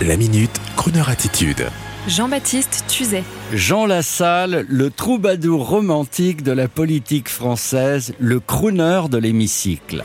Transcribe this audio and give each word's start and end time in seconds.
La 0.00 0.16
minute, 0.16 0.50
Kroneur 0.74 1.10
attitude. 1.10 1.68
Jean-Baptiste 2.08 2.84
Tuzet. 2.88 3.22
Jean 3.52 3.86
Lassalle, 3.86 4.66
le 4.68 4.90
troubadour 4.90 5.68
romantique 5.68 6.42
de 6.42 6.50
la 6.50 6.66
politique 6.66 7.28
française, 7.28 8.12
le 8.18 8.40
crooner 8.40 9.02
de 9.08 9.18
l'hémicycle. 9.18 10.02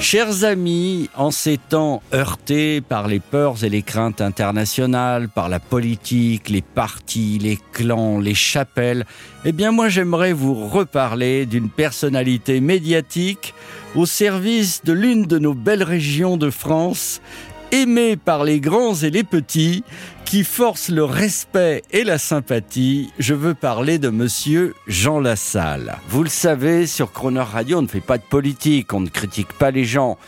Chers 0.00 0.44
amis, 0.44 1.08
en 1.14 1.30
ces 1.30 1.56
temps 1.56 2.02
heurtés 2.12 2.80
par 2.80 3.06
les 3.06 3.20
peurs 3.20 3.64
et 3.64 3.68
les 3.68 3.82
craintes 3.82 4.22
internationales, 4.22 5.28
par 5.28 5.48
la 5.48 5.60
politique, 5.60 6.48
les 6.48 6.62
partis, 6.62 7.38
les 7.38 7.58
clans, 7.72 8.18
les 8.18 8.34
chapelles, 8.34 9.04
eh 9.44 9.52
bien 9.52 9.72
moi 9.72 9.88
j'aimerais 9.88 10.32
vous 10.32 10.68
reparler 10.68 11.44
d'une 11.44 11.68
personnalité 11.68 12.60
médiatique 12.60 13.54
au 13.94 14.06
service 14.06 14.82
de 14.84 14.92
l'une 14.94 15.26
de 15.26 15.38
nos 15.38 15.54
belles 15.54 15.82
régions 15.82 16.36
de 16.36 16.48
France 16.48 17.20
aimé 17.72 18.16
par 18.16 18.44
les 18.44 18.60
grands 18.60 18.94
et 18.94 19.10
les 19.10 19.24
petits, 19.24 19.84
qui 20.24 20.44
force 20.44 20.90
le 20.90 21.02
respect 21.02 21.82
et 21.90 22.04
la 22.04 22.16
sympathie, 22.16 23.10
je 23.18 23.34
veux 23.34 23.54
parler 23.54 23.98
de 23.98 24.10
monsieur 24.10 24.74
Jean 24.86 25.18
Lassalle. 25.18 25.98
Vous 26.08 26.22
le 26.22 26.28
savez, 26.28 26.86
sur 26.86 27.10
Croner 27.10 27.40
Radio, 27.40 27.78
on 27.78 27.82
ne 27.82 27.88
fait 27.88 28.00
pas 28.00 28.16
de 28.16 28.22
politique, 28.22 28.92
on 28.92 29.00
ne 29.00 29.08
critique 29.08 29.52
pas 29.54 29.72
les 29.72 29.84
gens 29.84 30.18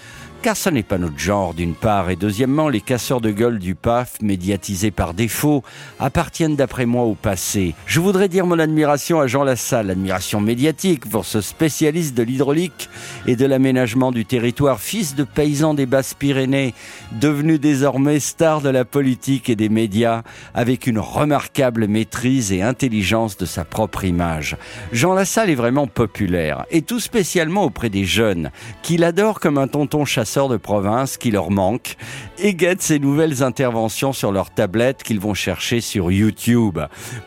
car 0.43 0.57
ce 0.57 0.71
n'est 0.71 0.83
pas 0.83 0.99
notre 0.99 1.21
genre 1.21 1.55
d'une 1.55 1.77
part, 1.77 2.11
et 2.11 2.17
deuxièmement, 2.17 2.69
les 2.69 2.81
casseurs 2.81 3.21
de 3.21 3.31
gueule 3.31 3.61
du 3.61 3.77
PAF, 3.77 4.21
médiatisés 4.21 4.91
par 4.91 5.15
défaut, 5.15 5.63
appartiennent 6.01 6.57
d'après 6.57 6.85
moi 6.85 7.05
au 7.05 7.15
passé. 7.15 7.77
Je 7.87 8.01
voudrais 8.01 8.29
dire 8.29 8.45
mon 8.45 8.59
admiration 8.59 9.21
à 9.21 9.29
Jean 9.29 9.45
Lassalle, 9.45 9.91
admiration 9.91 10.41
médiatique 10.41 11.09
pour 11.09 11.27
ce 11.27 11.41
spécialiste 11.41 12.17
de 12.17 12.25
l'hydraulique 12.25 12.91
et 13.29 13.37
de 13.37 13.47
l'aménagement 13.47 14.11
du 14.11 14.25
territoire, 14.25 14.81
fils 14.81 15.15
de 15.15 15.23
paysan 15.23 15.75
des 15.75 15.87
Basses-Pyrénées, 15.87 16.75
devenu 17.13 17.61
désormais 17.61 18.19
star 18.19 18.63
de 18.63 18.69
la 18.69 18.85
politique 18.85 19.49
et 19.49 19.55
des 19.55 19.69
médias, 19.69 20.23
avec 20.55 20.89
une 20.89 20.99
remarquable 20.99 21.87
maîtrise 21.87 22.51
et 22.51 22.63
intelligence 22.63 23.37
de 23.37 23.47
sa 23.47 23.65
propre 23.65 24.05
image. 24.05 24.57
Jean 24.91 25.15
Lassalle 25.15 25.51
est 25.51 25.55
vraiment 25.55 25.87
populaire, 25.87 26.67
et 26.73 26.83
tout 26.83 27.01
spécialement 27.01 27.63
auprès 27.63 27.91
des 27.91 28.05
jeunes, 28.05 28.51
qu'il 28.83 29.05
adore 29.05 29.39
comme 29.39 29.59
un 29.59 29.69
tonton 29.69 30.05
chasseur 30.05 30.32
de 30.33 30.57
province 30.57 31.19
qui 31.19 31.31
leur 31.31 31.51
manque 31.51 31.97
et 32.39 32.55
guettent 32.55 32.83
ces 32.83 32.99
nouvelles 32.99 33.43
interventions 33.43 34.13
sur 34.15 34.33
leur 34.33 34.51
tablette 34.51 35.03
qu'ils 35.03 35.21
vont 35.21 35.35
chercher 35.35 35.83
sur 35.83 36.11
YouTube. 36.11 36.79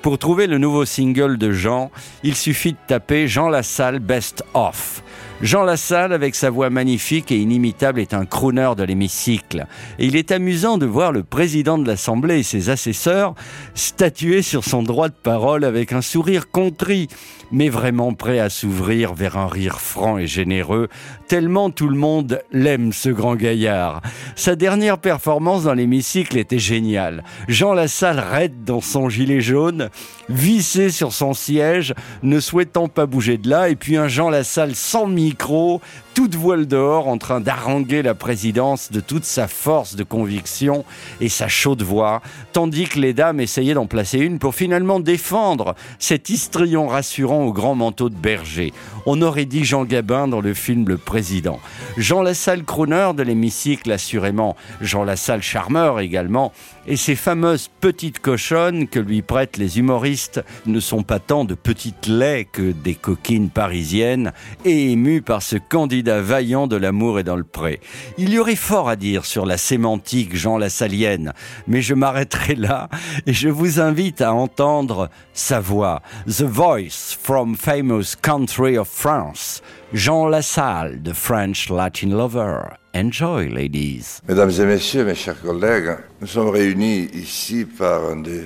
Pour 0.01 0.17
trouver 0.17 0.47
le 0.47 0.57
nouveau 0.57 0.85
single 0.85 1.37
de 1.37 1.51
Jean, 1.51 1.91
il 2.23 2.35
suffit 2.35 2.71
de 2.71 2.77
taper 2.87 3.27
Jean 3.27 3.47
Lassalle 3.47 3.99
Best 3.99 4.43
Off. 4.55 5.03
Jean 5.41 5.63
Lassalle, 5.63 6.13
avec 6.13 6.33
sa 6.33 6.49
voix 6.49 6.69
magnifique 6.69 7.29
et 7.29 7.37
inimitable, 7.37 7.99
est 7.99 8.13
un 8.13 8.25
crooner 8.25 8.71
de 8.77 8.83
l'hémicycle. 8.83 9.67
Et 9.99 10.05
il 10.05 10.15
est 10.15 10.31
amusant 10.31 10.77
de 10.77 10.85
voir 10.85 11.11
le 11.11 11.23
président 11.23 11.77
de 11.77 11.85
l'Assemblée 11.85 12.39
et 12.39 12.43
ses 12.43 12.69
assesseurs 12.69 13.35
statuer 13.73 14.41
sur 14.41 14.63
son 14.63 14.81
droit 14.81 15.09
de 15.09 15.13
parole 15.13 15.65
avec 15.65 15.91
un 15.91 16.01
sourire 16.01 16.49
contrit, 16.49 17.09
mais 17.51 17.67
vraiment 17.67 18.13
prêt 18.13 18.39
à 18.39 18.49
s'ouvrir 18.49 19.13
vers 19.13 19.37
un 19.37 19.47
rire 19.47 19.81
franc 19.81 20.17
et 20.17 20.25
généreux, 20.25 20.87
tellement 21.27 21.69
tout 21.69 21.89
le 21.89 21.97
monde 21.97 22.41
l'aime, 22.51 22.93
ce 22.93 23.09
grand 23.09 23.35
gaillard. 23.35 24.01
Sa 24.35 24.55
dernière 24.55 24.99
performance 24.99 25.63
dans 25.63 25.73
l'hémicycle 25.73 26.37
était 26.37 26.59
géniale. 26.59 27.23
Jean 27.49 27.73
Lassalle 27.73 28.19
raide 28.19 28.63
dans 28.63 28.81
son 28.81 29.09
gilet 29.09 29.41
jaune, 29.41 29.89
vissé 30.29 30.89
sur 30.89 31.11
son 31.11 31.33
siège, 31.33 31.93
ne 32.23 32.39
souhaitant 32.39 32.87
pas 32.87 33.05
bouger 33.05 33.37
de 33.37 33.49
là, 33.49 33.69
et 33.69 33.75
puis 33.75 33.97
un 33.97 34.07
Jean 34.07 34.29
Lassalle 34.29 34.75
sans 34.75 35.07
micro, 35.25 35.81
toute 36.15 36.35
voile 36.35 36.65
dehors, 36.65 37.09
en 37.09 37.17
train 37.17 37.41
d'haranguer 37.41 38.01
la 38.01 38.15
présidence 38.15 38.89
de 38.89 39.01
toute 39.01 39.25
sa 39.25 39.49
force 39.49 39.97
de 39.97 40.03
conviction 40.05 40.85
et 41.19 41.27
sa 41.27 41.49
chaude 41.49 41.81
voix, 41.81 42.21
tandis 42.53 42.85
que 42.85 42.99
les 42.99 43.13
dames 43.13 43.41
essayaient 43.41 43.73
d'en 43.73 43.85
placer 43.85 44.19
une 44.19 44.39
pour 44.39 44.55
finalement 44.55 45.01
défendre 45.01 45.75
cet 45.99 46.29
histrion 46.29 46.87
rassurant 46.87 47.43
au 47.43 47.51
grand 47.51 47.75
manteau 47.75 48.09
de 48.09 48.15
berger. 48.15 48.71
On 49.05 49.21
aurait 49.21 49.43
dit 49.43 49.65
Jean 49.65 49.83
Gabin 49.83 50.29
dans 50.29 50.39
le 50.39 50.53
film 50.53 50.87
Le 50.87 50.97
Président. 50.97 51.59
Jean 51.97 52.21
Lassalle 52.21 52.63
crooner 52.63 53.11
de 53.13 53.21
l'hémicycle, 53.21 53.91
assurément. 53.91 54.55
Jean 54.79 55.03
Lassalle 55.03 55.41
charmeur 55.41 55.99
également. 55.99 56.53
Et 56.87 56.95
ces 56.95 57.15
fameuses 57.15 57.69
petites 57.81 58.19
cochonnes 58.19 58.87
que 58.87 58.99
lui 58.99 59.21
prêtent 59.21 59.57
les 59.57 59.79
humoristes 59.79 60.41
ne 60.65 60.79
sont 60.79 61.03
pas 61.03 61.19
tant 61.19 61.43
de 61.43 61.55
petites 61.55 62.07
laits 62.07 62.47
que 62.51 62.71
des 62.71 62.93
coquines 62.93 63.49
parisiennes 63.49 64.31
et 64.63 64.91
émues 64.91 65.21
par 65.21 65.41
ce 65.41 65.57
candidat 65.57 66.04
vaillant 66.09 66.67
de 66.67 66.75
l'amour 66.75 67.19
et 67.19 67.23
dans 67.23 67.35
le 67.35 67.43
pré. 67.43 67.79
Il 68.17 68.29
y 68.29 68.39
aurait 68.39 68.55
fort 68.55 68.89
à 68.89 68.95
dire 68.95 69.25
sur 69.25 69.45
la 69.45 69.57
sémantique 69.57 70.35
Jean 70.35 70.57
Lassalienne, 70.57 71.33
mais 71.67 71.81
je 71.81 71.93
m'arrêterai 71.93 72.55
là 72.55 72.89
et 73.25 73.33
je 73.33 73.49
vous 73.49 73.79
invite 73.79 74.21
à 74.21 74.33
entendre 74.33 75.09
sa 75.33 75.59
voix. 75.59 76.01
The 76.27 76.43
Voice 76.43 77.17
from 77.21 77.55
Famous 77.55 78.15
Country 78.21 78.77
of 78.77 78.87
France. 78.87 79.61
Jean 79.93 80.27
Lassalle, 80.27 81.01
the 81.03 81.13
French 81.13 81.69
Latin 81.69 82.09
lover. 82.09 82.77
Enjoy, 82.93 83.49
ladies. 83.49 84.21
Mesdames 84.27 84.51
et 84.51 84.65
messieurs, 84.65 85.05
mes 85.05 85.15
chers 85.15 85.41
collègues, 85.41 85.97
nous 86.21 86.27
sommes 86.27 86.49
réunis 86.49 87.09
ici 87.13 87.65
par 87.65 88.05
un 88.05 88.17
des 88.17 88.45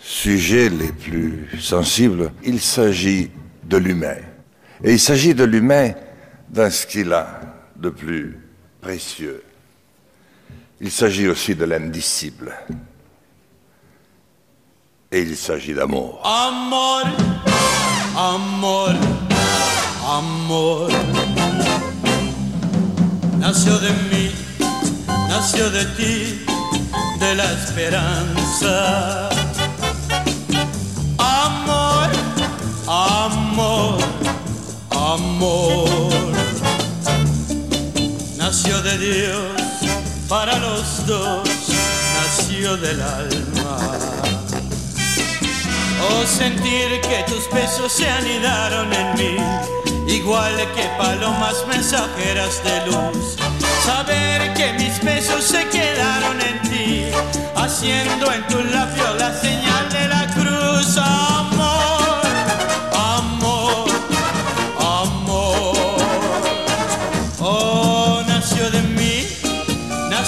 sujets 0.00 0.68
les 0.68 0.90
plus 0.90 1.48
sensibles. 1.60 2.32
Il 2.44 2.60
s'agit 2.60 3.30
de 3.64 3.76
l'humain. 3.76 4.16
Et 4.82 4.92
il 4.92 4.98
s'agit 4.98 5.34
de 5.34 5.44
l'humain 5.44 5.92
dans 6.50 6.70
ce 6.70 6.86
qu'il 6.86 7.12
a 7.12 7.40
de 7.76 7.90
plus 7.90 8.38
précieux. 8.80 9.42
Il 10.80 10.90
s'agit 10.90 11.28
aussi 11.28 11.54
de 11.54 11.64
l'indicible. 11.64 12.52
Et 15.12 15.22
il 15.22 15.36
s'agit 15.36 15.74
d'amour. 15.74 16.20
Amor, 16.24 17.04
amor, 18.16 18.94
amor. 20.06 20.90
Nació 23.38 23.78
de 23.78 23.90
mí, 24.10 24.30
nació 25.28 25.70
de 25.70 25.84
ti, 25.96 26.44
de 27.18 27.34
la 27.34 27.52
esperanza. 27.52 29.30
Amor, 31.18 32.10
amor, 32.86 33.98
amor. 34.90 36.19
Nació 38.50 38.82
de 38.82 38.98
Dios 38.98 39.52
para 40.28 40.58
los 40.58 41.06
dos, 41.06 41.48
nació 42.16 42.76
del 42.78 43.00
alma. 43.00 43.78
O 46.10 46.26
sentir 46.26 47.00
que 47.00 47.24
tus 47.28 47.48
besos 47.52 47.92
se 47.92 48.10
anidaron 48.10 48.92
en 48.92 49.14
mí, 49.14 49.36
igual 50.12 50.56
que 50.74 50.82
palomas 50.98 51.64
mensajeras 51.68 52.60
de 52.64 52.86
luz. 52.86 53.36
Saber 53.86 54.52
que 54.54 54.72
mis 54.72 55.00
besos 55.00 55.44
se 55.44 55.68
quedaron 55.68 56.40
en 56.40 56.62
ti, 56.62 57.04
haciendo 57.54 58.32
en 58.32 58.44
tu 58.48 58.64
labio 58.64 58.99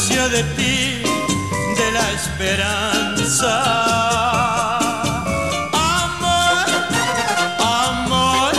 nació 0.03 0.29
de 0.31 0.43
ti, 0.57 1.03
de 1.77 1.93
la 1.93 2.11
esperanza. 2.11 3.53
Amor, 6.03 6.67
amor, 7.61 8.53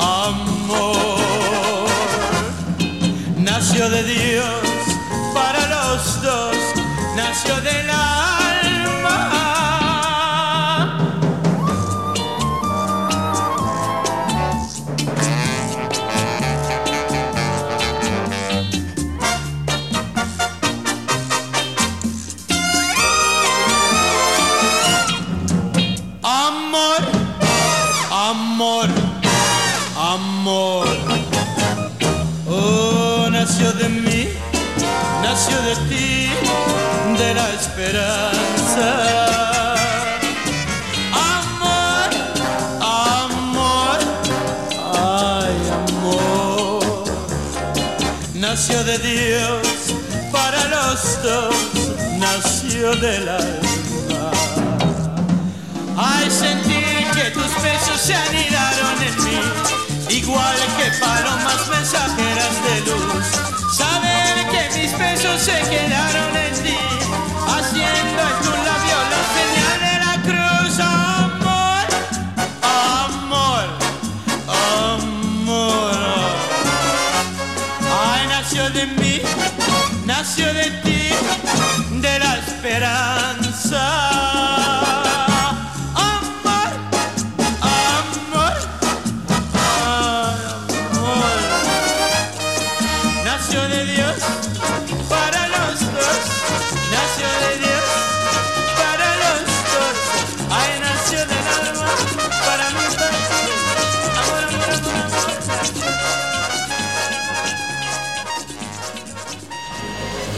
amor. 0.00 1.08
Nació 3.36 3.90
de 3.90 4.02
Dios 4.04 4.66
para 5.34 5.60
los 5.66 6.22
dos, 6.22 6.55
la 37.34 37.48
esperanza. 37.50 38.88
Amor, 41.12 42.08
amor, 42.80 43.98
ay 44.94 45.56
amor, 45.88 47.04
nació 48.34 48.84
de 48.84 48.98
Dios 48.98 49.66
para 50.30 50.64
los 50.68 51.22
dos, 51.22 51.56
nació 52.18 52.94
del 52.96 53.28
alma. 53.28 54.30
Ay, 55.96 56.30
sentir 56.30 57.10
que 57.14 57.30
tus 57.30 57.62
besos 57.62 58.00
se 58.00 58.14
anidaron 58.14 59.02
en 59.02 59.24
mí, 59.24 59.40
igual 60.10 60.56
que 60.76 60.90
palomas 61.00 61.68
mensajeras 61.70 62.54
de 62.66 62.80
luz. 62.90 63.26
Saber 63.74 64.46
que 64.52 64.78
mis 64.78 64.98
besos 64.98 65.40
se 65.40 65.58
quedaron 65.70 66.35
Nació 80.36 80.52
de 80.52 80.70
ti, 80.82 81.08
de 82.02 82.18
la 82.18 82.36
esperanza, 82.36 83.80
amor, 85.94 86.72
amor, 87.62 88.56
amor, 90.92 91.38
nació 93.24 93.62
de 93.62 93.86
Dios. 93.86 94.16